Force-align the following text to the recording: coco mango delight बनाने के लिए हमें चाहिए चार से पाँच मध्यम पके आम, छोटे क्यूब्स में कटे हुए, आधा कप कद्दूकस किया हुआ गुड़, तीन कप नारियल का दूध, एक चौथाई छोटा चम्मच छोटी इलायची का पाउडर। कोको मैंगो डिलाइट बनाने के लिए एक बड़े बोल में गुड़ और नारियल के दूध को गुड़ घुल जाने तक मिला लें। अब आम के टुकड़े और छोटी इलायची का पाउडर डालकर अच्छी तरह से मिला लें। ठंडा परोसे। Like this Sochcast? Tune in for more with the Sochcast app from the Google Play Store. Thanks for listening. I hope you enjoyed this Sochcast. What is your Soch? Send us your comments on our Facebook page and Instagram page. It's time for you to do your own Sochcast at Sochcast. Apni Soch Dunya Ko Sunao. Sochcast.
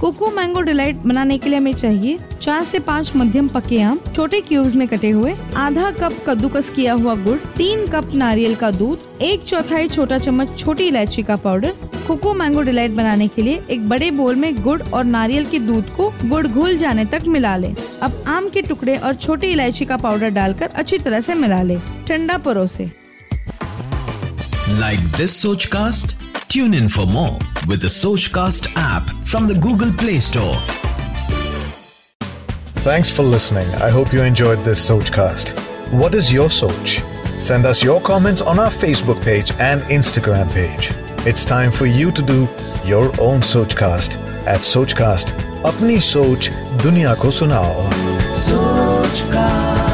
coco 0.00 0.30
mango 0.30 0.60
delight 0.60 0.96
बनाने 0.96 1.36
के 1.38 1.48
लिए 1.50 1.58
हमें 1.58 1.72
चाहिए 1.72 2.18
चार 2.42 2.62
से 2.64 2.78
पाँच 2.78 3.10
मध्यम 3.16 3.48
पके 3.48 3.80
आम, 3.82 3.98
छोटे 4.14 4.40
क्यूब्स 4.40 4.74
में 4.74 4.86
कटे 4.88 5.10
हुए, 5.10 5.34
आधा 5.56 5.90
कप 5.90 6.12
कद्दूकस 6.26 6.70
किया 6.70 6.92
हुआ 6.92 7.14
गुड़, 7.14 7.36
तीन 7.56 7.86
कप 7.86 8.14
नारियल 8.14 8.54
का 8.54 8.70
दूध, 8.70 8.98
एक 9.22 9.44
चौथाई 9.44 9.88
छोटा 9.88 10.18
चम्मच 10.18 10.58
छोटी 10.58 10.86
इलायची 10.88 11.22
का 11.22 11.36
पाउडर। 11.36 11.74
कोको 12.06 12.32
मैंगो 12.34 12.62
डिलाइट 12.62 12.90
बनाने 12.90 13.26
के 13.28 13.42
लिए 13.42 13.62
एक 13.70 13.88
बड़े 13.88 14.10
बोल 14.10 14.36
में 14.36 14.62
गुड़ 14.62 14.80
और 14.82 15.04
नारियल 15.04 15.44
के 15.44 15.58
दूध 15.58 15.90
को 15.96 16.08
गुड़ 16.24 16.46
घुल 16.46 16.78
जाने 16.78 17.04
तक 17.04 17.26
मिला 17.28 17.56
लें। 17.56 17.74
अब 18.02 18.24
आम 18.28 18.48
के 18.48 18.62
टुकड़े 18.62 18.96
और 18.96 19.14
छोटी 19.14 19.46
इलायची 19.46 19.84
का 19.84 19.96
पाउडर 19.96 20.30
डालकर 20.30 20.70
अच्छी 20.74 20.98
तरह 20.98 21.20
से 21.20 21.34
मिला 21.34 21.62
लें। 21.62 21.78
ठंडा 22.08 22.38
परोसे। 22.38 22.90
Like 24.80 25.06
this 25.12 25.32
Sochcast? 25.44 26.29
Tune 26.50 26.74
in 26.74 26.88
for 26.88 27.06
more 27.06 27.38
with 27.68 27.80
the 27.80 27.86
Sochcast 27.86 28.72
app 28.74 29.08
from 29.24 29.46
the 29.46 29.54
Google 29.54 29.92
Play 29.92 30.18
Store. 30.18 30.56
Thanks 32.82 33.08
for 33.08 33.22
listening. 33.22 33.68
I 33.76 33.88
hope 33.88 34.12
you 34.12 34.22
enjoyed 34.24 34.64
this 34.64 34.84
Sochcast. 34.90 35.56
What 35.92 36.12
is 36.12 36.32
your 36.32 36.48
Soch? 36.48 36.98
Send 37.38 37.66
us 37.66 37.84
your 37.84 38.00
comments 38.00 38.42
on 38.42 38.58
our 38.58 38.68
Facebook 38.68 39.22
page 39.22 39.52
and 39.60 39.80
Instagram 39.82 40.50
page. 40.50 40.90
It's 41.24 41.46
time 41.46 41.70
for 41.70 41.86
you 41.86 42.10
to 42.10 42.20
do 42.20 42.48
your 42.84 43.04
own 43.20 43.42
Sochcast 43.42 44.16
at 44.44 44.62
Sochcast. 44.62 45.30
Apni 45.62 46.00
Soch 46.00 46.50
Dunya 46.78 47.16
Ko 47.16 47.28
Sunao. 47.28 47.88
Sochcast. 48.34 49.89